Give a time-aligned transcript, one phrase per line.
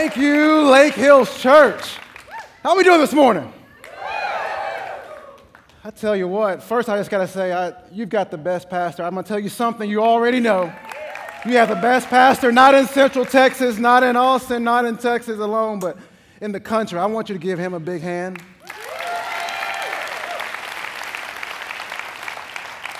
[0.00, 1.98] Thank you, Lake Hills Church.
[2.62, 3.52] How are we doing this morning?
[5.84, 8.70] I tell you what, first I just got to say, I, you've got the best
[8.70, 9.02] pastor.
[9.02, 10.72] I'm going to tell you something you already know.
[11.44, 15.38] You have the best pastor, not in Central Texas, not in Austin, not in Texas
[15.38, 15.98] alone, but
[16.40, 16.98] in the country.
[16.98, 18.42] I want you to give him a big hand.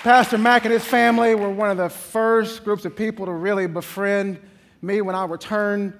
[0.02, 3.66] Pastor Mack and his family were one of the first groups of people to really
[3.66, 4.38] befriend
[4.82, 5.94] me when I returned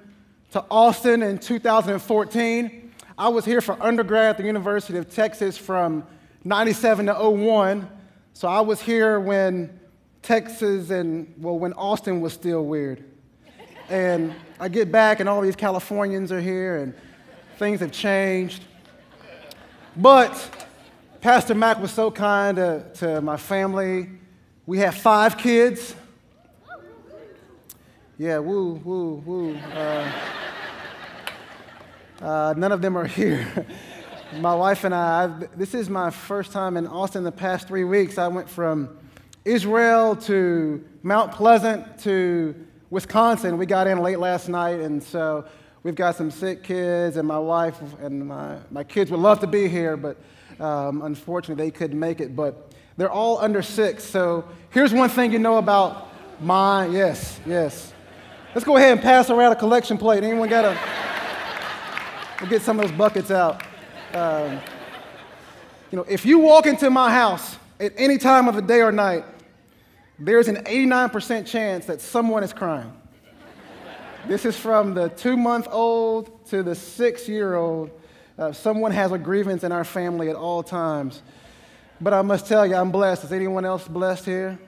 [0.53, 2.93] to Austin in 2014.
[3.17, 6.05] I was here for undergrad at the University of Texas from
[6.45, 7.89] 97 to 01.
[8.33, 9.79] So I was here when
[10.23, 13.05] Texas and, well, when Austin was still weird.
[13.89, 16.95] And I get back and all these Californians are here and
[17.59, 18.65] things have changed.
[19.97, 20.67] But
[21.21, 24.09] Pastor Mack was so kind to, to my family.
[24.67, 25.95] We have five kids.
[28.17, 29.57] Yeah, woo, woo, woo.
[29.57, 30.13] Uh,
[32.21, 33.67] uh, none of them are here.
[34.39, 37.85] my wife and I, I've, this is my first time in Austin the past three
[37.85, 38.19] weeks.
[38.19, 38.97] I went from
[39.45, 42.55] Israel to Mount Pleasant to
[42.91, 43.57] Wisconsin.
[43.57, 45.47] We got in late last night, and so
[45.83, 49.47] we've got some sick kids, and my wife and my, my kids would love to
[49.47, 50.17] be here, but
[50.61, 54.05] um, unfortunately, they couldn't make it, but they're all under six.
[54.05, 56.09] So here's one thing you know about
[56.41, 56.93] mine.
[56.93, 57.95] Yes, yes.
[58.55, 60.23] Let's go ahead and pass around a collection plate.
[60.23, 60.79] Anyone got a?
[62.41, 63.63] We'll get some of those buckets out.
[64.15, 64.61] Um,
[65.91, 68.93] you know, if you walk into my house at any time of the day or
[68.93, 69.25] night,
[70.19, 72.93] there's an 89% chance that someone is crying.
[74.27, 77.91] This is from the two month old to the six year old
[78.41, 81.21] uh, someone has a grievance in our family at all times.
[82.01, 83.25] But I must tell you, I'm blessed.
[83.25, 84.59] Is anyone else blessed here?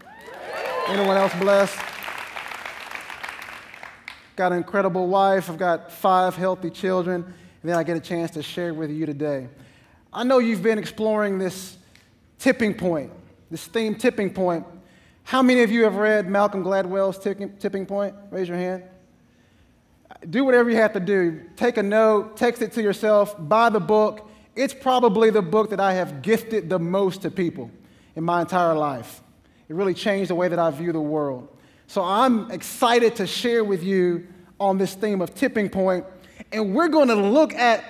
[0.88, 1.78] Anyone else blessed?
[4.36, 5.48] Got an incredible wife.
[5.48, 7.32] I've got five healthy children.
[7.62, 9.48] And then I get a chance to share with you today.
[10.12, 11.76] I know you've been exploring this
[12.38, 13.10] tipping point,
[13.50, 14.66] this theme tipping point.
[15.24, 18.14] How many of you have read Malcolm Gladwell's Tipping Point?
[18.30, 18.82] Raise your hand
[20.28, 21.40] do whatever you have to do.
[21.56, 24.28] Take a note, text it to yourself, buy the book.
[24.54, 27.70] It's probably the book that I have gifted the most to people
[28.14, 29.22] in my entire life.
[29.68, 31.48] It really changed the way that I view the world.
[31.86, 34.26] So I'm excited to share with you
[34.60, 36.04] on this theme of tipping point,
[36.52, 37.84] and we're going to look at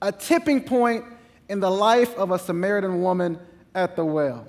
[0.00, 1.04] a tipping point
[1.48, 3.38] in the life of a Samaritan woman
[3.74, 4.46] at the well.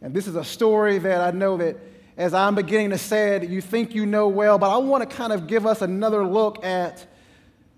[0.00, 1.76] And this is a story that I know that
[2.16, 5.16] as I'm beginning to say it, you think you know well, but I want to
[5.16, 7.06] kind of give us another look at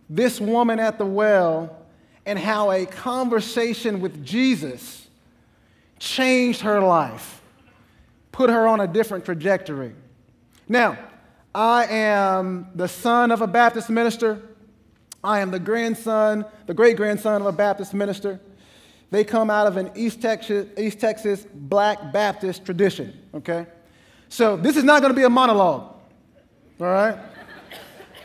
[0.09, 1.77] this woman at the well
[2.25, 5.09] and how a conversation with Jesus
[5.99, 7.43] changed her life,
[8.31, 9.95] put her on a different trajectory.
[10.69, 10.99] Now,
[11.55, 14.43] I am the son of a Baptist minister.
[15.23, 18.41] I am the grandson, the great grandson of a Baptist minister.
[19.11, 23.67] They come out of an East Texas, East Texas black Baptist tradition, okay?
[24.29, 25.95] So this is not going to be a monologue,
[26.81, 27.19] all right?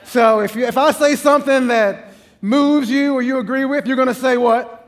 [0.04, 3.96] So if, you, if I say something that moves you or you agree with, you're
[3.96, 4.82] going to say what?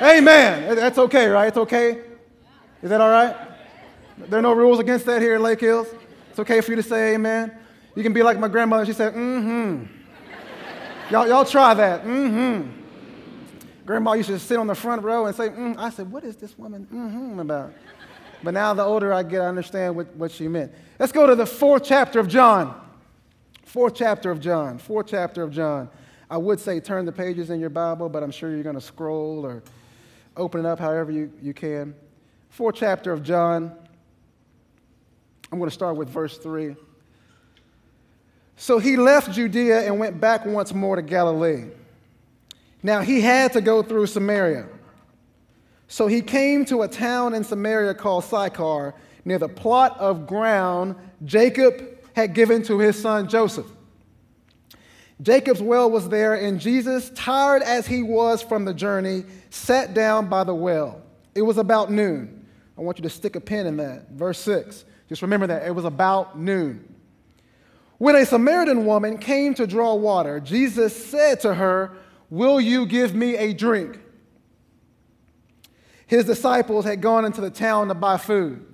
[0.00, 0.64] Amen.
[0.64, 0.76] Amen.
[0.76, 1.48] That's okay, right?
[1.48, 2.02] It's okay?
[2.82, 3.34] Is that all right?
[4.16, 5.88] There are no rules against that here in Lake Hills.
[6.30, 7.50] It's okay for you to say amen.
[7.94, 8.86] You can be like my grandmother.
[8.86, 9.95] She said, mm-hmm.
[11.10, 12.04] Y'all, y'all try that.
[12.04, 12.70] Mm-hmm.
[13.84, 15.76] Grandma used to sit on the front row and say, mm.
[15.78, 17.72] I said, what is this woman mm-hmm about?
[18.42, 20.72] But now, the older I get, I understand what, what she meant.
[20.98, 22.80] Let's go to the fourth chapter of John.
[23.64, 24.78] Fourth chapter of John.
[24.78, 25.88] Fourth chapter of John.
[26.30, 28.80] I would say turn the pages in your Bible, but I'm sure you're going to
[28.80, 29.62] scroll or
[30.36, 31.94] open it up however you, you can.
[32.50, 33.72] Fourth chapter of John.
[35.52, 36.74] I'm going to start with verse 3.
[38.66, 41.66] So he left Judea and went back once more to Galilee.
[42.82, 44.66] Now he had to go through Samaria.
[45.86, 48.92] So he came to a town in Samaria called Sychar,
[49.24, 51.80] near the plot of ground Jacob
[52.16, 53.68] had given to his son Joseph.
[55.22, 60.26] Jacob's well was there, and Jesus, tired as he was from the journey, sat down
[60.28, 61.00] by the well.
[61.36, 62.44] It was about noon.
[62.76, 64.10] I want you to stick a pin in that.
[64.10, 64.84] Verse 6.
[65.08, 65.64] Just remember that.
[65.64, 66.95] It was about noon.
[67.98, 71.96] When a Samaritan woman came to draw water, Jesus said to her,
[72.28, 74.00] Will you give me a drink?
[76.06, 78.64] His disciples had gone into the town to buy food.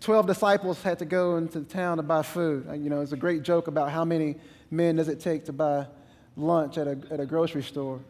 [0.00, 2.66] Twelve disciples had to go into the town to buy food.
[2.72, 4.36] You know, it's a great joke about how many
[4.70, 5.86] men does it take to buy
[6.36, 8.00] lunch at a, at a grocery store.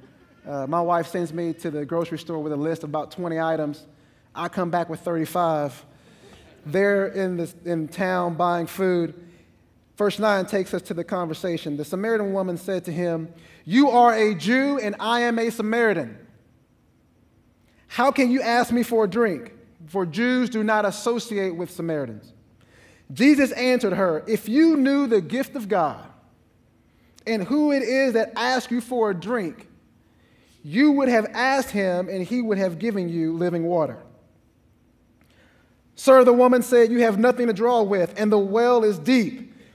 [0.46, 3.38] Uh, my wife sends me to the grocery store with a list of about 20
[3.38, 3.86] items.
[4.34, 5.84] I come back with 35.
[6.66, 9.14] They're in, this, in town buying food.
[9.96, 11.76] Verse 9 takes us to the conversation.
[11.76, 13.32] The Samaritan woman said to him,
[13.64, 16.19] You are a Jew, and I am a Samaritan.
[17.87, 19.52] How can you ask me for a drink?
[19.87, 22.32] For Jews do not associate with Samaritans.
[23.12, 26.05] Jesus answered her, If you knew the gift of God
[27.26, 29.69] and who it is that asks you for a drink,
[30.64, 33.99] you would have asked him, and he would have given you living water.
[35.94, 39.54] Sir, the woman said, You have nothing to draw with, and the well is deep.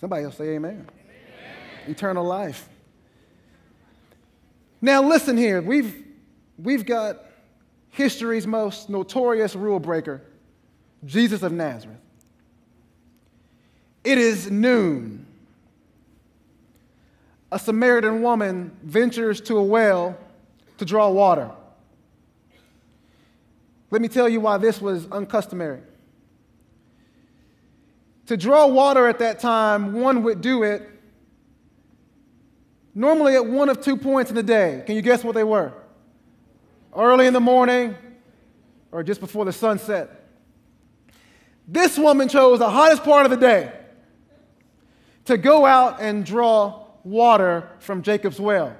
[0.00, 0.72] Somebody else say amen.
[0.72, 1.56] amen.
[1.88, 2.68] Eternal life.
[4.80, 5.62] Now, listen here.
[5.62, 6.04] We've,
[6.58, 7.22] we've got
[7.90, 10.22] history's most notorious rule breaker,
[11.04, 11.98] Jesus of Nazareth.
[14.04, 15.26] It is noon.
[17.50, 20.16] A Samaritan woman ventures to a well
[20.78, 21.50] to draw water.
[23.90, 25.80] Let me tell you why this was uncustomary.
[28.26, 30.88] To draw water at that time, one would do it
[32.94, 34.82] normally at one of two points in the day.
[34.86, 35.72] Can you guess what they were?
[36.94, 37.94] Early in the morning
[38.90, 40.24] or just before the sunset.
[41.68, 43.72] This woman chose the hottest part of the day
[45.26, 48.76] to go out and draw water from Jacob's well.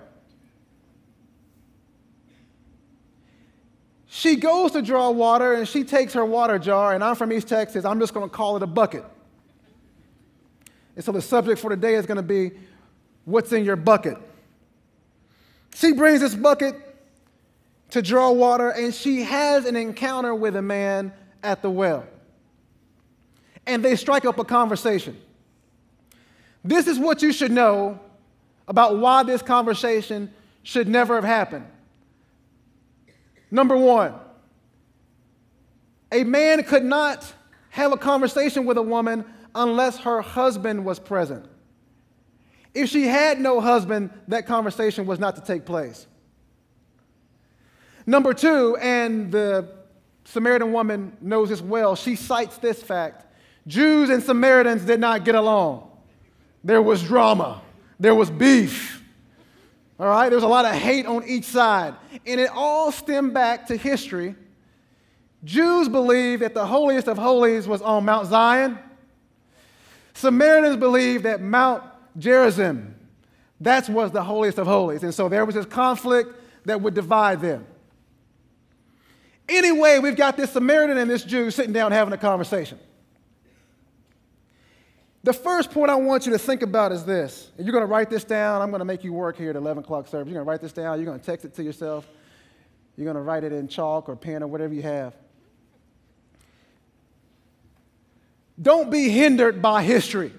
[4.07, 7.49] She goes to draw water and she takes her water jar, and I'm from East
[7.49, 9.05] Texas, I'm just going to call it a bucket.
[10.97, 12.53] And so the subject for today is going to be
[13.25, 14.17] what's in your bucket.
[15.75, 16.75] She brings this bucket
[17.91, 21.13] to draw water, and she has an encounter with a man
[21.43, 22.05] at the well.
[23.67, 25.21] And they strike up a conversation.
[26.65, 28.01] This is what you should know
[28.67, 30.33] about why this conversation
[30.63, 31.67] should never have happened.
[33.51, 34.15] Number one,
[36.11, 37.33] a man could not
[37.71, 39.25] have a conversation with a woman
[39.57, 41.47] unless her husband was present.
[42.75, 46.07] If she had no husband, that conversation was not to take place.
[48.07, 49.69] Number two, and the
[50.27, 53.25] Samaritan woman knows this well, she cites this fact
[53.67, 55.91] Jews and Samaritans did not get along.
[56.63, 57.63] There was drama,
[57.99, 59.03] there was beef.
[59.99, 61.95] All right, there was a lot of hate on each side.
[62.27, 64.35] And it all stemmed back to history.
[65.43, 68.79] Jews believed that the holiest of holies was on Mount Zion,
[70.17, 71.85] Samaritans believed that Mount
[72.17, 72.95] Gerizim,
[73.61, 75.03] that was the holiest of holies.
[75.03, 76.35] And so there was this conflict
[76.65, 77.67] that would divide them.
[79.47, 82.79] Anyway, we've got this Samaritan and this Jew sitting down having a conversation.
[85.23, 87.51] The first point I want you to think about is this.
[87.59, 88.63] And you're going to write this down.
[88.63, 90.29] I'm going to make you work here at 11 o'clock service.
[90.29, 90.99] You're going to write this down.
[90.99, 92.09] You're going to text it to yourself.
[92.97, 95.15] You're going to write it in chalk or pen or whatever you have.
[98.61, 100.33] Don't be hindered by history.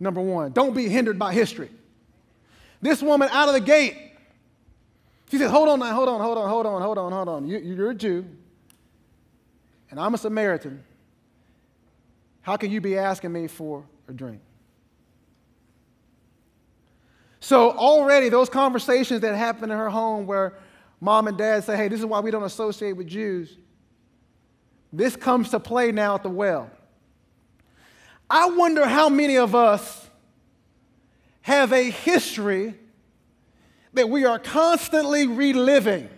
[0.00, 1.70] Number one, don't be hindered by history.
[2.80, 3.96] This woman out of the gate,
[5.30, 7.46] she says, Hold on now, hold on, hold on, hold on, hold on, hold on.
[7.46, 8.24] You, are a Jew,
[9.90, 10.82] and I'm a Samaritan.
[12.40, 14.40] How can you be asking me for a drink?
[17.38, 20.58] So, already, those conversations that happen in her home where
[21.00, 23.56] mom and dad say, Hey, this is why we don't associate with Jews
[24.92, 26.70] this comes to play now at the well.
[28.28, 30.08] I wonder how many of us
[31.42, 32.74] have a history
[33.94, 36.08] that we are constantly reliving,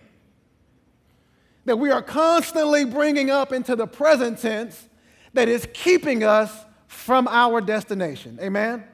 [1.64, 4.88] that we are constantly bringing up into the present tense
[5.32, 8.38] that is keeping us from our destination.
[8.40, 8.84] Amen?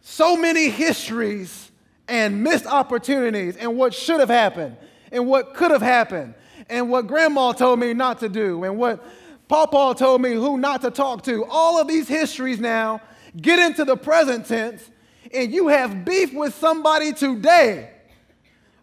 [0.00, 1.70] So many histories
[2.08, 4.76] and missed opportunities and what should have happened
[5.10, 6.34] and what could have happened
[6.72, 9.04] and what grandma told me not to do and what
[9.46, 11.44] Papa told me who not to talk to.
[11.44, 13.02] All of these histories now
[13.36, 14.90] get into the present tense,
[15.32, 17.90] and you have beef with somebody today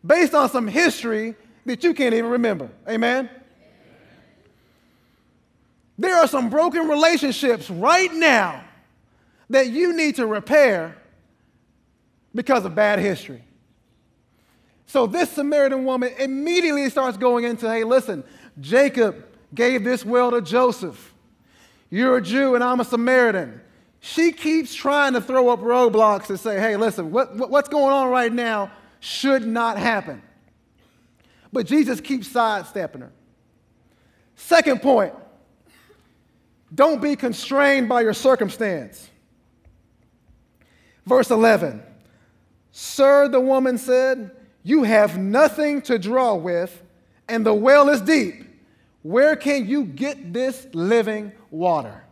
[0.05, 2.69] based on some history that you can't even remember.
[2.87, 3.27] Amen?
[5.97, 8.63] There are some broken relationships right now
[9.49, 10.95] that you need to repair
[12.35, 13.43] because of bad history.
[14.89, 18.23] So this Samaritan woman immediately starts going into hey, listen,
[18.59, 21.13] Jacob gave this well to Joseph.
[21.91, 23.61] You're a Jew and I'm a Samaritan.
[23.99, 27.93] She keeps trying to throw up roadblocks and say, hey, listen, what, what, what's going
[27.93, 30.23] on right now should not happen.
[31.53, 33.11] But Jesus keeps sidestepping her.
[34.37, 35.13] Second point
[36.73, 39.07] don't be constrained by your circumstance.
[41.05, 41.83] Verse 11
[42.71, 44.31] Sir, the woman said,
[44.69, 46.83] You have nothing to draw with,
[47.27, 48.45] and the well is deep.
[49.01, 52.03] Where can you get this living water?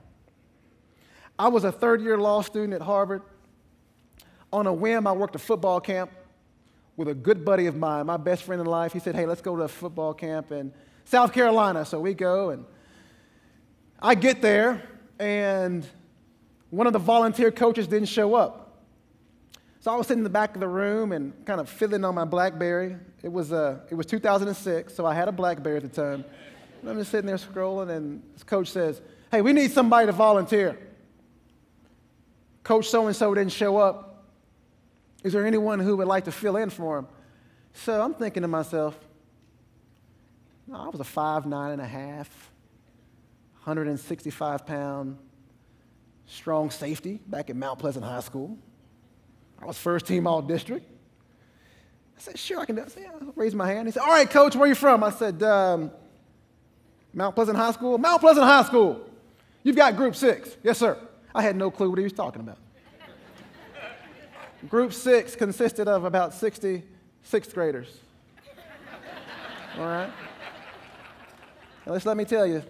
[1.38, 3.22] I was a third year law student at Harvard.
[4.52, 6.10] On a whim, I worked a football camp
[6.96, 8.92] with a good buddy of mine, my best friend in life.
[8.92, 10.74] He said, Hey, let's go to a football camp in
[11.06, 11.86] South Carolina.
[11.86, 12.66] So we go, and
[14.02, 14.82] I get there,
[15.20, 15.86] and
[16.72, 18.67] one of the volunteer coaches didn't show up.
[19.88, 22.14] So I was sitting in the back of the room and kind of fiddling on
[22.14, 22.98] my Blackberry.
[23.24, 26.26] It was, uh, it was 2006, so I had a Blackberry at the time.
[26.82, 29.00] And I'm just sitting there scrolling, and this coach says,
[29.32, 30.78] Hey, we need somebody to volunteer.
[32.64, 34.26] Coach so and so didn't show up.
[35.24, 37.08] Is there anyone who would like to fill in for him?
[37.72, 39.00] So I'm thinking to myself,
[40.70, 42.28] I was a five, nine and a half,
[43.64, 45.18] 165 pound,
[46.26, 48.58] strong safety back at Mount Pleasant High School.
[49.62, 50.86] I was first team all district.
[52.18, 52.82] I said, sure, I can do.
[52.82, 53.10] I, yeah.
[53.36, 53.88] Raised my hand.
[53.88, 55.04] He said, all right, coach, where are you from?
[55.04, 55.92] I said, um,
[57.14, 57.98] Mount Pleasant High School.
[57.98, 59.08] Mount Pleasant High School.
[59.64, 60.56] You've got group six.
[60.64, 60.98] Yes, sir.
[61.34, 62.58] I had no clue what he was talking about.
[64.70, 66.84] group six consisted of about 60
[67.24, 68.00] sixth graders.
[69.78, 70.10] All right?
[71.86, 72.64] Now, let's let me tell you,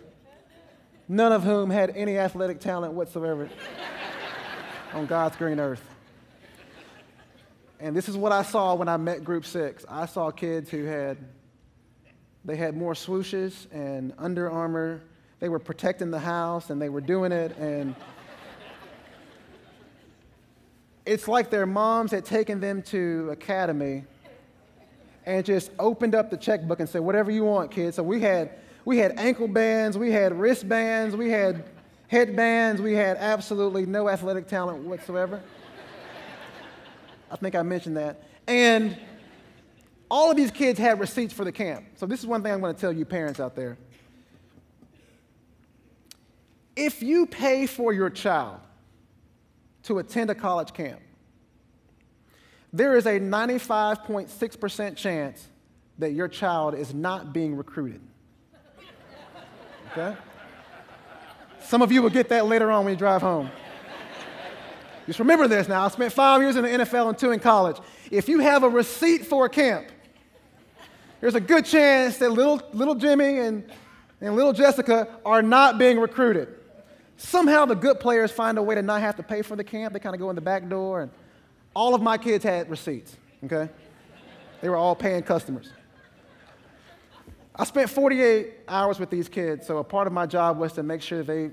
[1.07, 3.49] none of whom had any athletic talent whatsoever
[4.93, 5.83] on God's green earth.
[7.79, 9.85] And this is what I saw when I met group six.
[9.87, 11.17] I saw kids who had
[12.43, 15.01] they had more swooshes and Under Armour.
[15.39, 17.93] They were protecting the house and they were doing it and
[21.05, 24.03] it's like their moms had taken them to academy
[25.25, 27.95] and just opened up the checkbook and said, whatever you want, kids.
[27.95, 28.51] So we had
[28.85, 31.65] we had ankle bands, we had wristbands, we had
[32.07, 35.41] headbands, we had absolutely no athletic talent whatsoever.
[37.29, 38.23] I think I mentioned that.
[38.47, 38.97] And
[40.09, 41.85] all of these kids had receipts for the camp.
[41.95, 43.77] So, this is one thing I'm going to tell you, parents out there.
[46.75, 48.59] If you pay for your child
[49.83, 51.01] to attend a college camp,
[52.71, 55.47] there is a 95.6% chance
[55.97, 58.01] that your child is not being recruited.
[59.91, 60.15] Okay?
[61.61, 63.49] Some of you will get that later on when you drive home.
[65.07, 65.85] Just remember this now.
[65.85, 67.77] I spent five years in the NFL and two in college.
[68.11, 69.87] If you have a receipt for a camp,
[71.21, 73.63] there's a good chance that little, little Jimmy and,
[74.19, 76.49] and little Jessica are not being recruited.
[77.15, 79.93] Somehow the good players find a way to not have to pay for the camp.
[79.93, 81.01] They kind of go in the back door.
[81.01, 81.11] And
[81.73, 83.69] all of my kids had receipts, okay?
[84.61, 85.69] They were all paying customers.
[87.55, 90.83] I spent 48 hours with these kids, so a part of my job was to
[90.83, 91.51] make sure they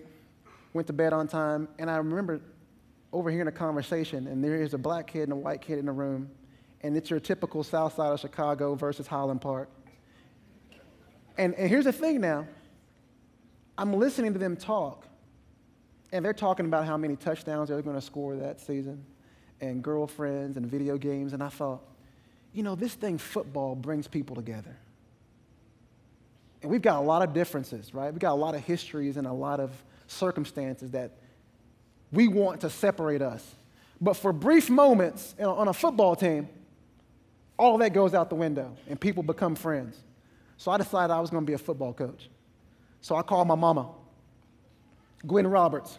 [0.74, 1.68] went to bed on time.
[1.78, 2.40] And I remember
[3.14, 5.92] overhearing a conversation, and there is a black kid and a white kid in the
[5.92, 6.28] room,
[6.82, 9.70] and it's your typical south side of Chicago versus Highland Park.
[11.38, 12.46] And, and here's the thing now
[13.78, 15.06] I'm listening to them talk,
[16.12, 19.04] and they're talking about how many touchdowns they're going to score that season,
[19.60, 21.82] and girlfriends and video games, and I thought,
[22.52, 24.76] you know, this thing, football, brings people together.
[26.62, 28.10] And we've got a lot of differences, right?
[28.10, 29.70] We've got a lot of histories and a lot of
[30.06, 31.18] circumstances that
[32.14, 33.44] we want to separate us.
[34.00, 36.48] But for brief moments on a football team,
[37.58, 39.96] all that goes out the window and people become friends.
[40.56, 42.28] So I decided I was going to be a football coach.
[43.00, 43.90] So I called my mama,
[45.26, 45.98] Gwen Roberts.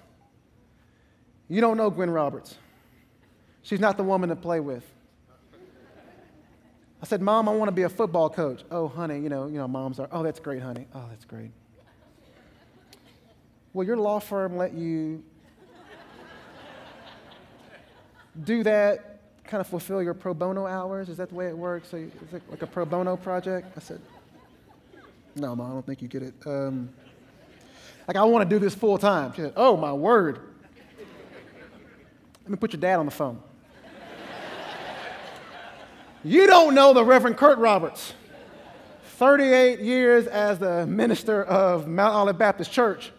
[1.48, 2.56] You don't know Gwen Roberts.
[3.62, 4.84] She's not the woman to play with.
[7.02, 8.64] I said, Mom, I want to be a football coach.
[8.72, 10.88] Oh, honey, you know, you know, moms are, oh, that's great, honey.
[10.96, 11.52] Oh, that's great.
[13.74, 15.24] Will your law firm let you
[18.44, 21.10] do that, kind of fulfill your pro bono hours?
[21.10, 21.90] Is that the way it works?
[21.90, 23.78] So is it like a pro bono project?
[23.78, 24.02] I said,
[25.36, 26.34] no, Mom, I don't think you get it.
[26.46, 26.90] Um,
[28.08, 29.34] like, I want to do this full time.
[29.34, 30.40] She said, oh, my word.
[32.44, 33.42] Let me put your dad on the phone.
[36.24, 38.14] you don't know the Reverend Kurt Roberts.
[39.18, 43.12] 38 years as the minister of Mount Olive Baptist Church.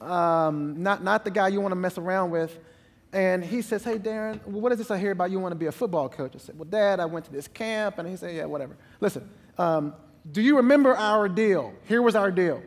[0.00, 2.58] Um, not, not the guy you want to mess around with.
[3.12, 5.66] And he says, Hey, Darren, what is this I hear about you want to be
[5.66, 6.32] a football coach?
[6.34, 7.98] I said, Well, Dad, I went to this camp.
[7.98, 8.76] And he said, Yeah, whatever.
[9.00, 9.94] Listen, um,
[10.30, 11.72] do you remember our deal?
[11.86, 12.62] Here was our deal.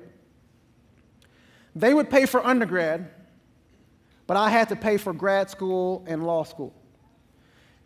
[1.75, 3.09] They would pay for undergrad,
[4.27, 6.73] but I had to pay for grad school and law school.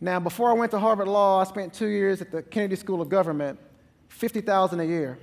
[0.02, 3.02] Now, before I went to Harvard Law, I spent two years at the Kennedy School
[3.02, 3.60] of Government,
[4.10, 5.18] 50000 a year.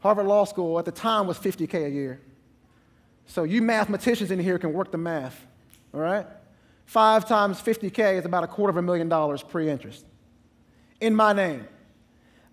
[0.00, 2.20] Harvard Law School at the time was 50K a year.
[3.26, 5.46] So you mathematicians in here can work the math,
[5.92, 6.26] all right?
[6.86, 10.06] Five times 50K is about a quarter of a million dollars pre interest.
[11.00, 11.66] In my name.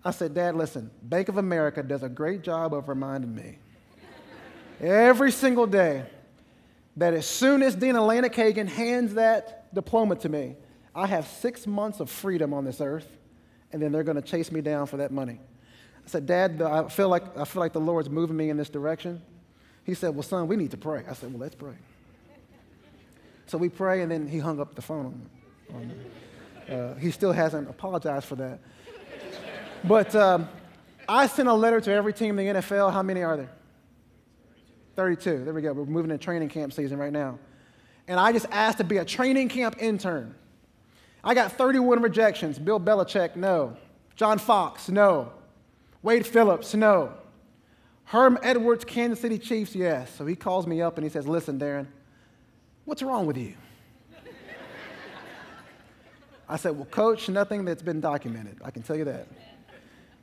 [0.04, 3.58] I said, Dad, listen, Bank of America does a great job of reminding me
[4.80, 6.04] every single day
[6.96, 10.56] that as soon as Dean Elena Kagan hands that diploma to me,
[10.94, 13.08] I have six months of freedom on this earth,
[13.72, 15.40] and then they're going to chase me down for that money.
[16.04, 18.68] I said, Dad, I feel, like, I feel like the Lord's moving me in this
[18.68, 19.22] direction.
[19.84, 21.02] He said, Well, son, we need to pray.
[21.08, 21.74] I said, Well, let's pray.
[23.46, 25.28] So we pray, and then he hung up the phone
[25.74, 25.94] on me.
[26.68, 28.58] Uh, he still hasn't apologized for that.
[29.84, 30.48] But um,
[31.08, 32.92] I sent a letter to every team in the NFL.
[32.92, 33.50] How many are there?
[34.96, 35.44] 32.
[35.44, 35.72] There we go.
[35.72, 37.38] We're moving to training camp season right now.
[38.08, 40.34] And I just asked to be a training camp intern.
[41.22, 42.58] I got 31 rejections.
[42.58, 43.76] Bill Belichick, no.
[44.14, 45.32] John Fox, no.
[46.02, 47.12] Wade Phillips, no.
[48.04, 50.14] Herm Edwards, Kansas City Chiefs, yes.
[50.14, 51.86] So he calls me up and he says, Listen, Darren,
[52.84, 53.54] what's wrong with you?
[56.48, 58.58] I said, Well, coach, nothing that's been documented.
[58.64, 59.26] I can tell you that.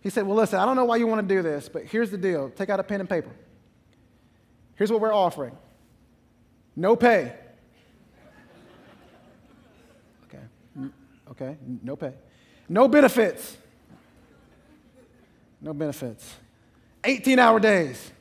[0.01, 2.11] He said, Well, listen, I don't know why you want to do this, but here's
[2.11, 2.49] the deal.
[2.49, 3.31] Take out a pen and paper.
[4.75, 5.55] Here's what we're offering
[6.75, 7.33] no pay.
[10.25, 10.89] Okay.
[11.29, 11.57] Okay.
[11.83, 12.13] No pay.
[12.69, 13.57] No benefits.
[15.59, 16.33] No benefits.
[17.03, 18.11] 18 hour days.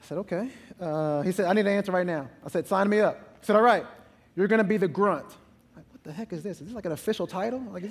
[0.00, 0.50] I said, okay.
[0.80, 2.28] Uh, he said, I need an answer right now.
[2.44, 3.18] I said, sign me up.
[3.40, 3.84] He said, all right,
[4.36, 5.26] you're going to be the grunt.
[5.74, 6.60] Like, what the heck is this?
[6.60, 7.60] Is this like an official title?
[7.72, 7.84] Like,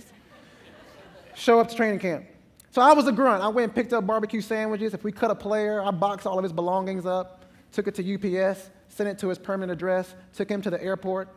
[1.36, 2.26] show up to training camp.
[2.72, 3.44] So I was a grunt.
[3.44, 4.94] I went and picked up barbecue sandwiches.
[4.94, 8.14] If we cut a player, I boxed all of his belongings up, took it to
[8.14, 11.30] UPS, sent it to his permanent address, took him to the airport.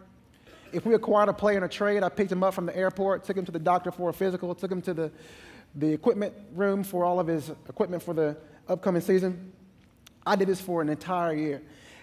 [0.72, 3.24] If we acquired a player in a trade, I picked him up from the airport,
[3.24, 5.12] took him to the doctor for a physical, took him to the
[5.74, 8.36] the equipment room for all of his equipment for the
[8.68, 9.52] upcoming season.
[10.30, 11.60] I did this for an entire year.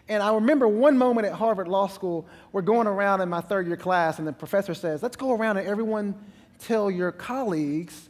[0.09, 3.67] And I remember one moment at Harvard Law School, we're going around in my third
[3.67, 6.13] year class, and the professor says, Let's go around and everyone
[6.59, 8.09] tell your colleagues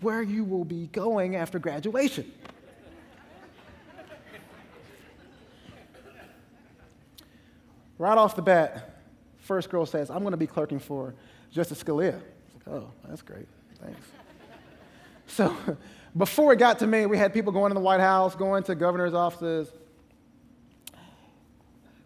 [0.00, 2.32] where you will be going after graduation.
[7.98, 8.96] right off the bat,
[9.40, 11.14] first girl says, I'm going to be clerking for
[11.50, 12.14] Justice Scalia.
[12.14, 13.46] Like, oh, that's great.
[13.78, 14.06] Thanks.
[15.26, 15.54] So
[16.16, 18.74] before it got to me, we had people going to the White House, going to
[18.74, 19.68] governor's offices.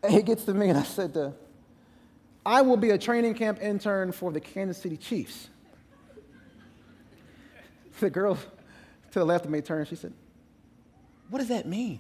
[0.03, 1.35] It gets to me, and I said, to,
[2.47, 5.49] I will be a training camp intern for the Kansas City Chiefs.
[8.01, 10.13] The girl to the left of me turned, she said,
[11.31, 11.99] What does that mean?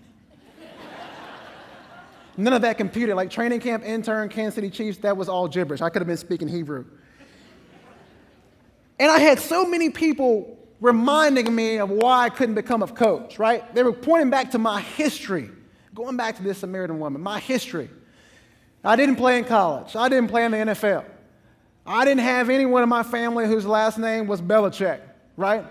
[2.36, 3.16] None of that computed.
[3.16, 5.80] Like training camp intern, Kansas City Chiefs, that was all gibberish.
[5.80, 6.84] I could have been speaking Hebrew.
[9.00, 13.38] And I had so many people reminding me of why I couldn't become a coach,
[13.38, 13.74] right?
[13.74, 15.50] They were pointing back to my history,
[15.94, 17.90] going back to this Samaritan woman, my history.
[18.84, 21.04] I didn't play in college, I didn't play in the NFL.
[21.84, 25.00] I didn't have anyone in my family whose last name was Belichick,
[25.38, 25.64] right?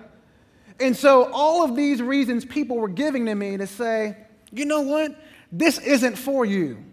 [0.79, 4.17] And so all of these reasons people were giving to me to say,
[4.51, 5.15] you know what?
[5.51, 6.83] This isn't for you.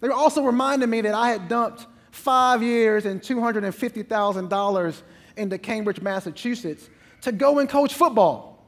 [0.00, 5.02] They were also reminding me that I had dumped five years and $250,000
[5.36, 6.88] into Cambridge, Massachusetts
[7.22, 8.66] to go and coach football.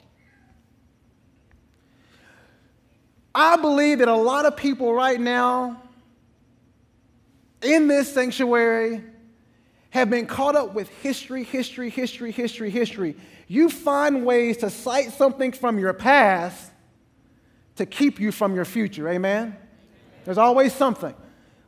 [3.35, 5.83] I believe that a lot of people right now
[7.63, 9.03] in this sanctuary
[9.91, 13.17] have been caught up with history, history, history, history, history.
[13.49, 16.71] You find ways to cite something from your past
[17.77, 19.09] to keep you from your future.
[19.09, 19.57] Amen?
[20.25, 21.15] There's always something.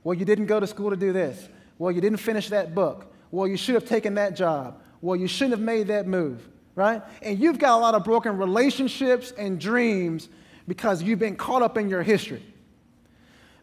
[0.05, 1.49] Well, you didn't go to school to do this.
[1.79, 3.13] Well, you didn't finish that book.
[3.31, 4.81] Well, you should have taken that job.
[5.01, 7.03] Well, you shouldn't have made that move, right?
[7.23, 10.29] And you've got a lot of broken relationships and dreams
[10.67, 12.43] because you've been caught up in your history.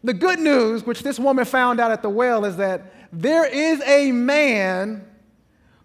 [0.04, 3.82] The good news, which this woman found out at the well, is that there is
[3.84, 5.08] a man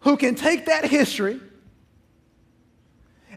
[0.01, 1.41] who can take that history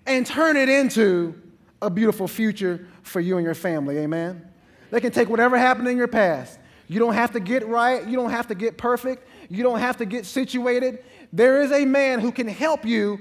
[0.05, 1.39] and turn it into
[1.81, 3.97] a beautiful future for you and your family.
[3.99, 4.47] Amen?
[4.89, 6.59] They can take whatever happened in your past.
[6.87, 8.05] You don't have to get right.
[8.05, 9.27] You don't have to get perfect.
[9.49, 11.03] You don't have to get situated.
[11.33, 13.19] There is a man who can help you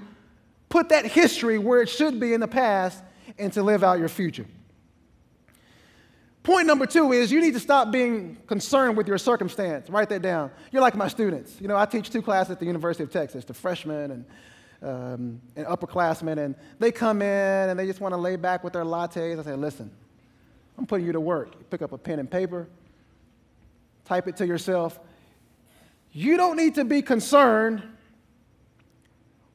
[0.69, 3.03] put that history where it should be in the past
[3.39, 4.47] and to live out your future.
[6.43, 9.91] Point number two is you need to stop being concerned with your circumstance.
[9.91, 10.51] Write that down.
[10.73, 11.61] You're like my students.
[11.61, 14.25] You know, I teach two classes at the University of Texas, the freshmen and,
[14.83, 18.73] um, and upperclassmen, and they come in and they just want to lay back with
[18.73, 19.39] their lattes.
[19.39, 19.91] I say, listen,
[20.79, 21.55] I'm putting you to work.
[21.59, 22.69] You pick up a pen and paper,
[24.07, 24.99] type it to yourself.
[26.13, 27.83] You don't need to be concerned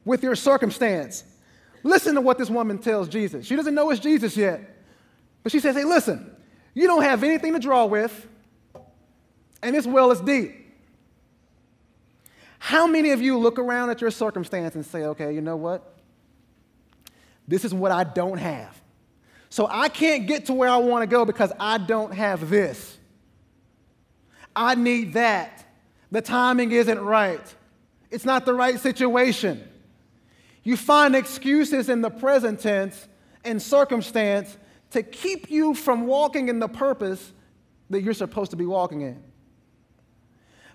[0.06, 1.24] with your circumstance.
[1.82, 3.44] Listen to what this woman tells Jesus.
[3.44, 4.60] She doesn't know it's Jesus yet,
[5.42, 6.34] but she says, Hey, listen,
[6.72, 8.26] you don't have anything to draw with,
[9.62, 10.66] and this well is deep.
[12.58, 15.94] How many of you look around at your circumstance and say, okay, you know what?
[17.46, 18.80] This is what I don't have.
[19.50, 22.98] So I can't get to where I want to go because I don't have this.
[24.54, 25.64] I need that.
[26.10, 27.54] The timing isn't right.
[28.10, 29.62] It's not the right situation.
[30.66, 33.06] You find excuses in the present tense
[33.44, 34.58] and circumstance
[34.90, 37.32] to keep you from walking in the purpose
[37.88, 39.22] that you're supposed to be walking in.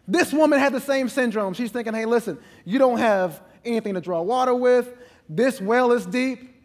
[0.07, 1.53] This woman had the same syndrome.
[1.53, 4.93] She's thinking, hey, listen, you don't have anything to draw water with.
[5.27, 6.55] This well is deep.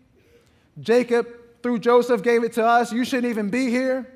[0.79, 1.27] Jacob,
[1.65, 2.93] through Joseph, gave it to us.
[2.93, 4.07] You shouldn't even be here.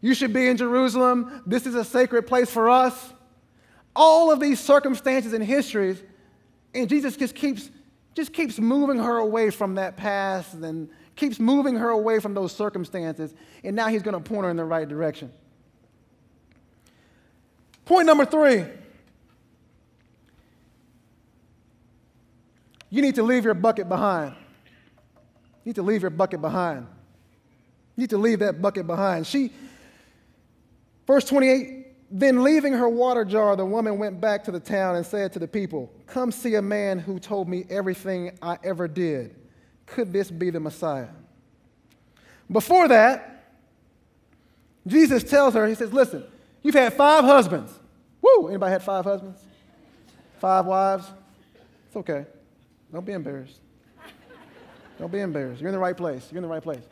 [0.00, 1.42] You should be in Jerusalem.
[1.46, 3.12] This is a sacred place for us.
[3.96, 6.00] All of these circumstances and histories,
[6.72, 7.72] and Jesus just keeps,
[8.18, 12.50] just keeps moving her away from that past and keeps moving her away from those
[12.50, 13.32] circumstances.
[13.62, 15.32] And now he's going to point her in the right direction.
[17.84, 18.64] Point number three
[22.90, 24.34] you need to leave your bucket behind.
[25.62, 26.88] You need to leave your bucket behind.
[27.94, 29.28] You need to leave that bucket behind.
[29.28, 29.52] She,
[31.06, 31.77] verse 28,
[32.10, 35.38] then leaving her water jar, the woman went back to the town and said to
[35.38, 39.36] the people, Come see a man who told me everything I ever did.
[39.86, 41.08] Could this be the Messiah?
[42.50, 43.52] Before that,
[44.86, 46.24] Jesus tells her, He says, Listen,
[46.62, 47.72] You've had five husbands.
[48.20, 48.48] Woo!
[48.48, 49.40] Anybody had five husbands?
[50.38, 51.10] Five wives?
[51.86, 52.26] It's okay.
[52.92, 53.60] Don't be embarrassed.
[54.98, 55.60] Don't be embarrassed.
[55.60, 56.26] You're in the right place.
[56.30, 56.82] You're in the right place.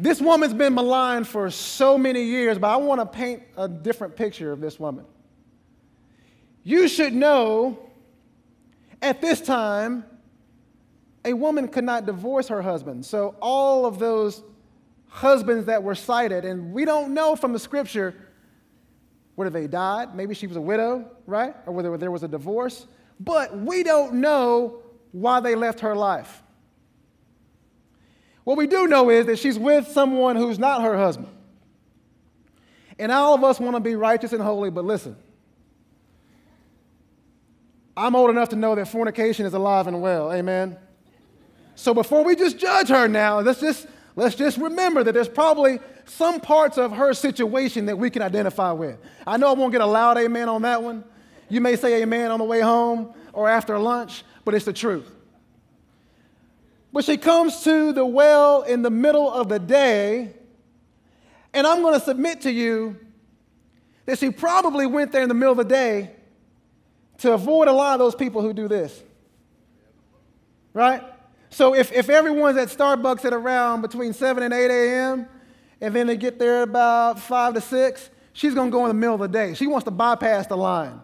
[0.00, 4.14] This woman's been maligned for so many years, but I want to paint a different
[4.14, 5.04] picture of this woman.
[6.62, 7.78] You should know
[9.02, 10.04] at this time,
[11.24, 13.04] a woman could not divorce her husband.
[13.04, 14.42] So, all of those
[15.08, 18.14] husbands that were cited, and we don't know from the scripture
[19.34, 21.54] whether they died, maybe she was a widow, right?
[21.66, 22.86] Or whether there was a divorce,
[23.20, 24.80] but we don't know
[25.12, 26.42] why they left her life.
[28.48, 31.28] What we do know is that she's with someone who's not her husband.
[32.98, 35.16] And all of us want to be righteous and holy, but listen.
[37.94, 40.32] I'm old enough to know that fornication is alive and well.
[40.32, 40.78] Amen.
[41.74, 45.78] So before we just judge her now, let's just let's just remember that there's probably
[46.06, 48.96] some parts of her situation that we can identify with.
[49.26, 51.04] I know I won't get a loud amen on that one.
[51.50, 55.17] You may say amen on the way home or after lunch, but it's the truth.
[56.98, 60.32] But she comes to the well in the middle of the day,
[61.54, 62.96] and I'm going to submit to you
[64.04, 66.10] that she probably went there in the middle of the day
[67.18, 69.00] to avoid a lot of those people who do this.
[70.74, 71.00] Right?
[71.50, 75.28] So if, if everyone's at Starbucks at around between 7 and 8 a.m.,
[75.80, 78.94] and then they get there about 5 to 6, she's going to go in the
[78.94, 79.54] middle of the day.
[79.54, 81.00] She wants to bypass the line.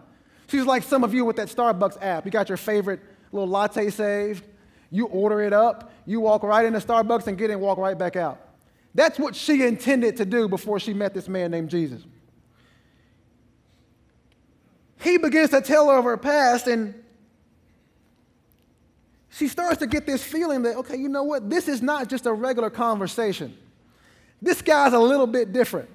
[0.49, 2.25] She's like some of you with that Starbucks app.
[2.25, 2.99] You got your favorite
[3.31, 4.43] little latte saved,
[4.89, 7.97] you order it up, you walk right into Starbucks and get in and walk right
[7.97, 8.39] back out.
[8.93, 12.01] That's what she intended to do before she met this man named Jesus.
[15.01, 16.95] He begins to tell her of her past, and
[19.29, 21.49] she starts to get this feeling that, okay, you know what?
[21.49, 23.57] This is not just a regular conversation.
[24.41, 25.89] This guy's a little bit different.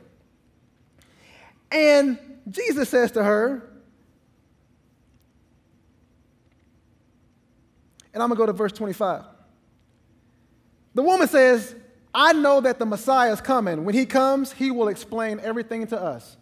[1.73, 2.19] And
[2.51, 3.70] Jesus says to her,
[8.13, 9.25] and I'm going to go to verse 25.
[10.95, 11.75] The woman says,
[12.13, 13.85] I know that the Messiah is coming.
[13.85, 16.37] When he comes, he will explain everything to us.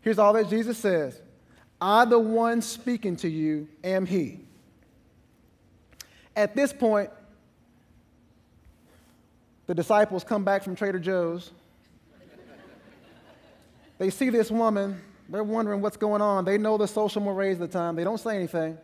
[0.00, 1.20] Here's all that Jesus says
[1.80, 4.40] I, the one speaking to you, am he.
[6.34, 7.10] At this point,
[9.66, 11.50] the disciples come back from Trader Joe's.
[13.98, 15.00] they see this woman.
[15.28, 16.44] They're wondering what's going on.
[16.44, 17.96] They know the social mores of the time.
[17.96, 18.76] They don't say anything.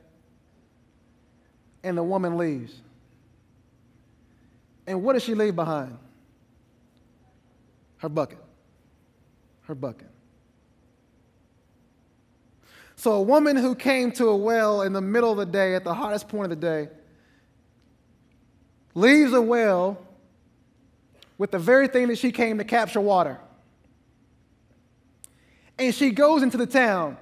[1.83, 2.75] And the woman leaves.
[4.87, 5.97] And what does she leave behind?
[7.99, 8.38] Her bucket.
[9.62, 10.09] Her bucket.
[12.97, 15.85] So, a woman who came to a well in the middle of the day, at
[15.85, 16.88] the hottest point of the day,
[18.95, 19.99] leaves a well
[21.38, 23.38] with the very thing that she came to capture water.
[25.79, 27.17] And she goes into the town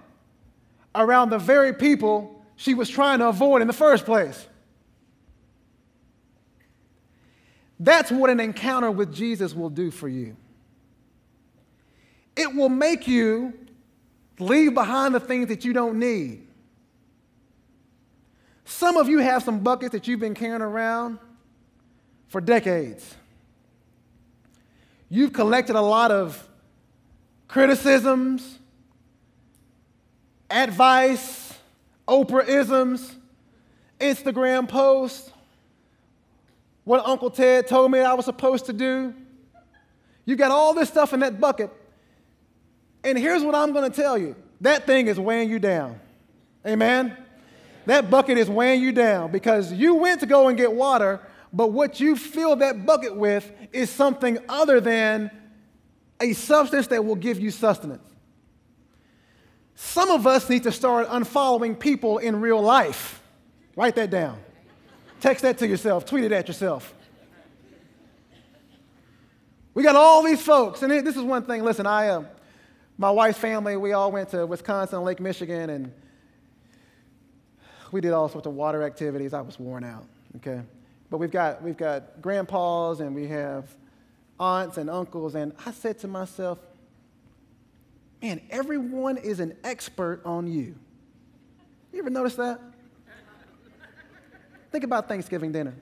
[0.94, 4.46] around the very people she was trying to avoid in the first place.
[7.78, 10.36] That's what an encounter with Jesus will do for you.
[12.34, 13.52] It will make you
[14.38, 16.46] leave behind the things that you don't need.
[18.64, 21.18] Some of you have some buckets that you've been carrying around
[22.28, 23.14] for decades.
[25.08, 26.46] You've collected a lot of
[27.46, 28.58] criticisms,
[30.50, 31.45] advice,
[32.08, 33.14] Oprah isms,
[34.00, 35.30] Instagram posts,
[36.84, 39.12] what Uncle Ted told me I was supposed to do.
[40.24, 41.70] You got all this stuff in that bucket.
[43.02, 46.00] And here's what I'm going to tell you that thing is weighing you down.
[46.66, 47.16] Amen?
[47.86, 51.20] That bucket is weighing you down because you went to go and get water,
[51.52, 55.30] but what you fill that bucket with is something other than
[56.20, 58.08] a substance that will give you sustenance.
[59.76, 63.22] Some of us need to start unfollowing people in real life.
[63.76, 64.38] Write that down.
[65.20, 66.94] Text that to yourself, tweet it at yourself.
[69.74, 71.62] We got all these folks, and this is one thing.
[71.62, 72.24] Listen, I, uh,
[72.96, 75.92] my wife's family, we all went to Wisconsin, Lake Michigan, and
[77.92, 79.34] we did all sorts of water activities.
[79.34, 80.62] I was worn out, okay?
[81.10, 83.68] But we've got, we've got grandpas and we have
[84.40, 86.58] aunts and uncles, and I said to myself,
[88.22, 90.74] man, everyone is an expert on you.
[91.92, 92.60] You ever notice that?
[94.72, 95.74] Think about Thanksgiving dinner.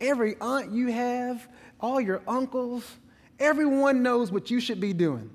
[0.00, 1.48] Every aunt you have,
[1.80, 2.84] all your uncles,
[3.38, 5.30] everyone knows what you should be doing.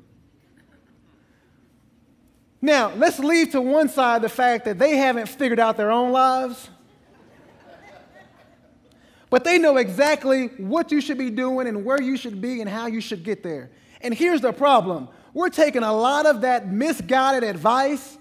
[2.62, 6.12] Now, let's leave to one side the fact that they haven't figured out their own
[6.12, 6.70] lives.
[9.32, 12.70] But they know exactly what you should be doing and where you should be and
[12.70, 13.72] how you should get there.
[14.02, 18.18] And here's the problem we're taking a lot of that misguided advice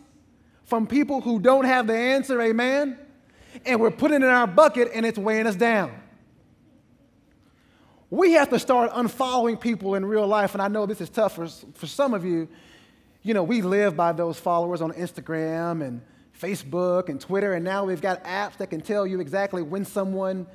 [0.65, 2.99] from people who don't have the answer, amen?
[3.67, 5.93] And we're putting it in our bucket and it's weighing us down.
[8.09, 11.37] We have to start unfollowing people in real life, and I know this is tough
[11.37, 12.49] for, for some of you
[13.23, 16.01] you know, we live by those followers on Instagram and
[16.41, 20.47] Facebook and Twitter, and now we've got apps that can tell you exactly when someone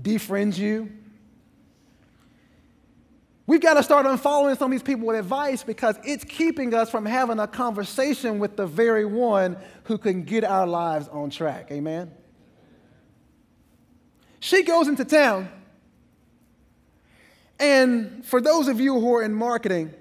[0.00, 0.92] defriends you.
[3.48, 6.90] We've got to start unfollowing some of these people with advice because it's keeping us
[6.90, 11.70] from having a conversation with the very one who can get our lives on track.
[11.70, 12.10] Amen?
[14.40, 15.48] She goes into town,
[17.58, 19.94] and for those of you who are in marketing,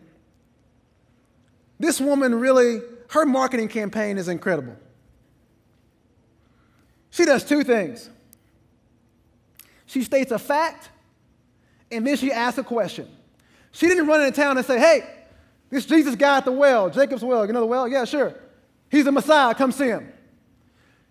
[1.79, 4.75] this woman really, her marketing campaign is incredible.
[7.11, 8.09] She does two things.
[9.85, 10.89] She states a fact,
[11.91, 13.07] and then she asks a question.
[13.75, 15.05] She didn't run into town and say, hey,
[15.69, 17.89] this Jesus guy at the well, Jacob's well, you know the well?
[17.89, 18.33] Yeah, sure.
[18.89, 20.13] He's the Messiah, come see him.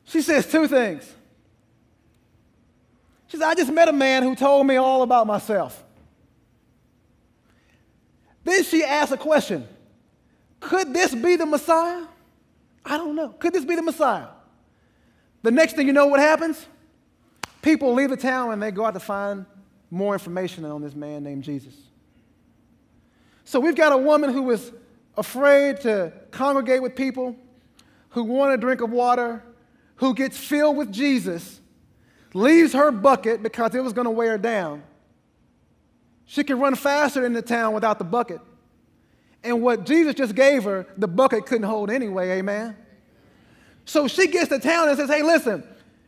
[0.04, 1.12] She says two things.
[3.26, 5.84] She said, I just met a man who told me all about myself.
[8.44, 9.68] Then she asks a question
[10.58, 12.06] could this be the Messiah?
[12.82, 13.28] I don't know.
[13.28, 14.28] Could this be the Messiah?
[15.42, 16.64] The next thing you know, what happens?
[17.60, 19.44] People leave the town and they go out to find
[19.90, 21.74] more information on this man named Jesus.
[23.44, 24.72] So we've got a woman who was
[25.16, 27.36] afraid to congregate with people,
[28.10, 29.42] who wanted a drink of water,
[29.96, 31.60] who gets filled with Jesus,
[32.32, 34.82] leaves her bucket because it was going to wear down.
[36.26, 38.40] She could run faster in the town without the bucket.
[39.42, 42.76] And what Jesus just gave her, the bucket couldn't hold anyway, amen?
[43.84, 45.62] So she gets to town and says, hey, listen,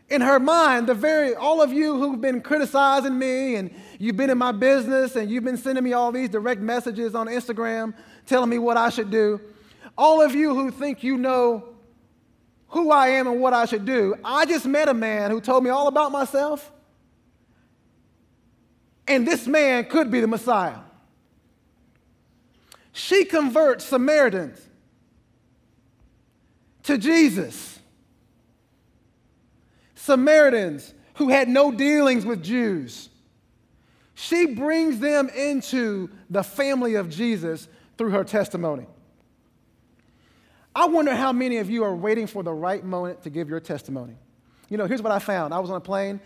[0.08, 4.30] in her mind, the very, all of you who've been criticizing me and you've been
[4.30, 7.92] in my business and you've been sending me all these direct messages on Instagram
[8.24, 9.40] telling me what I should do,
[9.98, 11.64] all of you who think you know
[12.68, 15.64] who I am and what I should do, I just met a man who told
[15.64, 16.70] me all about myself.
[19.08, 20.78] And this man could be the Messiah.
[22.92, 24.60] She converts Samaritans
[26.84, 27.75] to Jesus.
[30.06, 33.08] Samaritans who had no dealings with Jews.
[34.14, 37.66] She brings them into the family of Jesus
[37.98, 38.86] through her testimony.
[40.74, 43.58] I wonder how many of you are waiting for the right moment to give your
[43.58, 44.14] testimony.
[44.68, 45.52] You know, here's what I found.
[45.52, 46.20] I was on a plane.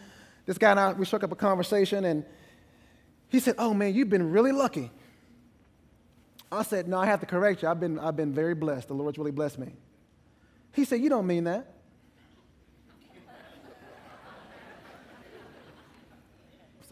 [0.44, 2.24] This guy and I, we struck up a conversation, and
[3.28, 4.90] he said, Oh man, you've been really lucky.
[6.52, 7.68] I said, No, I have to correct you.
[7.68, 8.88] I've been, I've been very blessed.
[8.88, 9.72] The Lord's really blessed me.
[10.72, 11.79] He said, You don't mean that.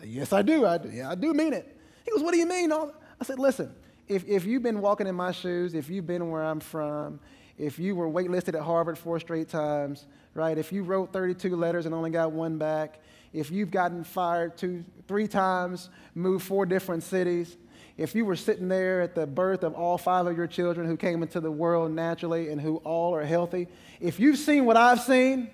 [0.05, 0.67] Yes, I do.
[0.67, 0.91] I do.
[0.91, 1.77] Yeah, I do mean it.
[2.05, 2.73] He goes, What do you mean?
[2.73, 2.89] I
[3.23, 3.75] said, Listen,
[4.07, 7.21] if, if you've been walking in my shoes, if you've been where I'm from,
[7.59, 10.57] if you were waitlisted at Harvard four straight times, right?
[10.57, 13.01] If you wrote 32 letters and only got one back,
[13.33, 17.57] if you've gotten fired two, three times, moved four different cities,
[17.97, 20.97] if you were sitting there at the birth of all five of your children who
[20.97, 23.67] came into the world naturally and who all are healthy,
[24.01, 25.51] if you've seen what I've seen,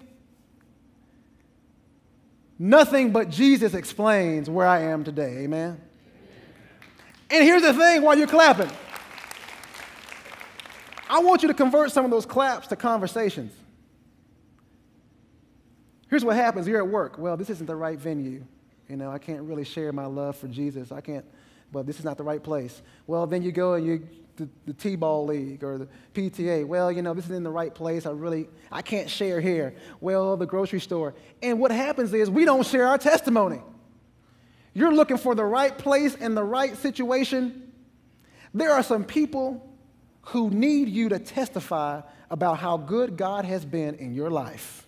[2.58, 5.38] nothing but Jesus explains where I am today.
[5.38, 5.80] Amen?
[7.30, 8.70] And here's the thing while you're clapping
[11.08, 13.52] I want you to convert some of those claps to conversations.
[16.08, 17.18] Here's what happens you're at work.
[17.18, 18.44] Well, this isn't the right venue.
[18.88, 20.92] You know, I can't really share my love for Jesus.
[20.92, 21.24] I can't,
[21.72, 22.82] but this is not the right place.
[23.06, 24.06] Well, then you go and you,
[24.36, 26.66] the, the T-ball league or the PTA.
[26.66, 28.06] Well, you know, this is in the right place.
[28.06, 29.74] I really, I can't share here.
[30.00, 31.14] Well, the grocery store.
[31.42, 33.60] And what happens is we don't share our testimony.
[34.72, 37.72] You're looking for the right place and the right situation.
[38.52, 39.68] There are some people
[40.22, 44.86] who need you to testify about how good God has been in your life.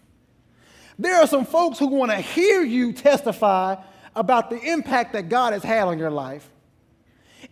[0.98, 3.76] There are some folks who want to hear you testify
[4.14, 6.48] about the impact that God has had on your life.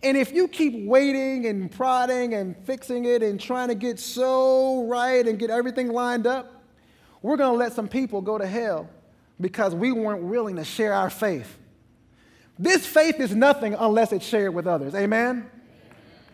[0.03, 4.85] And if you keep waiting and prodding and fixing it and trying to get so
[4.87, 6.63] right and get everything lined up,
[7.21, 8.89] we're going to let some people go to hell
[9.39, 11.57] because we weren't willing to share our faith.
[12.57, 14.95] This faith is nothing unless it's shared with others.
[14.95, 15.49] Amen?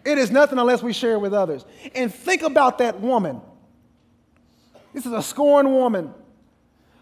[0.03, 1.65] It is nothing unless we share it with others.
[1.95, 3.41] And think about that woman.
[4.93, 6.13] This is a scorned woman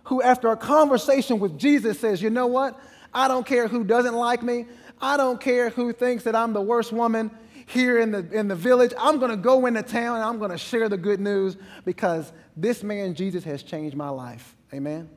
[0.06, 2.80] who, after a conversation with Jesus, says, You know what?
[3.13, 4.65] I don't care who doesn't like me.
[5.01, 7.31] I don't care who thinks that I'm the worst woman
[7.65, 8.91] here in the, in the village.
[8.99, 12.31] I'm going to go into town and I'm going to share the good news because
[12.57, 14.55] this man, Jesus, has changed my life.
[14.73, 15.09] Amen?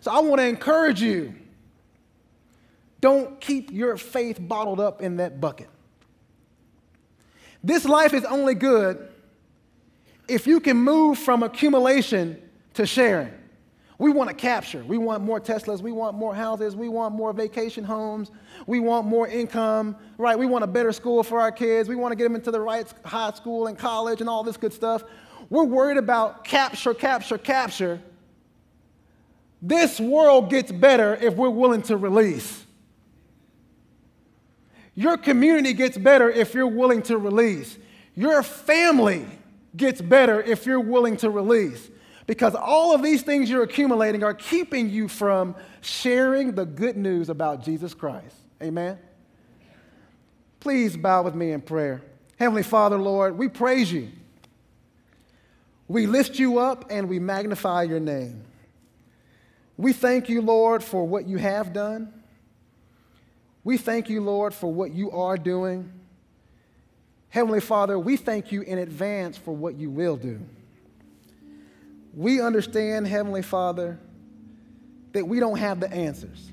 [0.00, 1.34] So I want to encourage you
[3.00, 5.68] don't keep your faith bottled up in that bucket.
[7.62, 9.08] This life is only good
[10.28, 12.40] if you can move from accumulation
[12.74, 13.32] to sharing.
[14.00, 14.82] We want to capture.
[14.82, 15.82] We want more Teslas.
[15.82, 16.74] We want more houses.
[16.74, 18.30] We want more vacation homes.
[18.66, 20.38] We want more income, right?
[20.38, 21.86] We want a better school for our kids.
[21.86, 24.56] We want to get them into the right high school and college and all this
[24.56, 25.04] good stuff.
[25.50, 28.00] We're worried about capture, capture, capture.
[29.60, 32.64] This world gets better if we're willing to release.
[34.94, 37.76] Your community gets better if you're willing to release.
[38.14, 39.26] Your family
[39.76, 41.90] gets better if you're willing to release.
[42.30, 47.28] Because all of these things you're accumulating are keeping you from sharing the good news
[47.28, 48.36] about Jesus Christ.
[48.62, 49.00] Amen?
[50.60, 52.02] Please bow with me in prayer.
[52.38, 54.10] Heavenly Father, Lord, we praise you.
[55.88, 58.44] We lift you up and we magnify your name.
[59.76, 62.12] We thank you, Lord, for what you have done.
[63.64, 65.92] We thank you, Lord, for what you are doing.
[67.30, 70.38] Heavenly Father, we thank you in advance for what you will do.
[72.14, 73.98] We understand, Heavenly Father,
[75.12, 76.50] that we don't have the answers.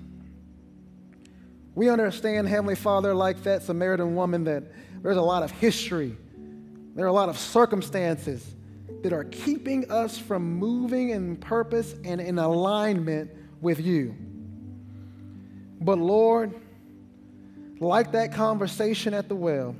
[1.76, 4.64] We understand, Heavenly Father, like that Samaritan woman, that
[5.04, 6.18] there's a lot of history,
[6.96, 8.56] there are a lot of circumstances
[9.04, 13.30] that are keeping us from moving in purpose and in alignment
[13.62, 14.16] with you.
[15.80, 16.56] But Lord,
[17.80, 19.76] like that conversation at the well,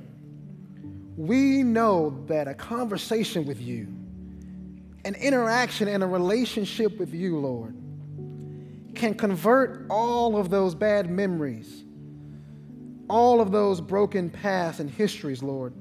[1.16, 3.88] we know that a conversation with you,
[5.08, 7.74] an interaction and a relationship with you, Lord,
[8.94, 11.84] can convert all of those bad memories,
[13.08, 15.72] all of those broken pasts and histories, Lord,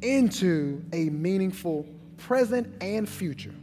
[0.00, 3.54] into a meaningful present and future.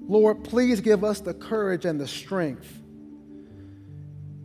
[0.00, 2.80] Lord, please give us the courage and the strength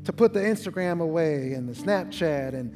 [0.03, 2.75] to put the Instagram away and the Snapchat and,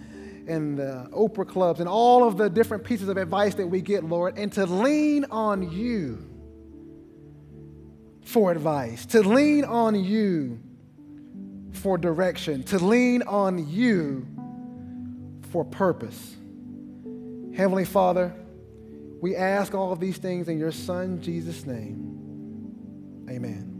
[0.50, 4.04] and the Oprah clubs and all of the different pieces of advice that we get,
[4.04, 6.26] Lord, and to lean on you
[8.24, 10.60] for advice, to lean on you
[11.72, 14.28] for direction, to lean on you
[15.52, 16.36] for purpose.
[17.56, 18.34] Heavenly Father,
[19.22, 23.26] we ask all of these things in your Son, Jesus' name.
[23.30, 23.79] Amen.